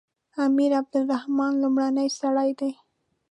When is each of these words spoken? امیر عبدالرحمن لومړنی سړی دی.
امیر 0.45 0.71
عبدالرحمن 0.81 1.53
لومړنی 1.63 2.07
سړی 2.19 2.49
دی. 2.59 2.71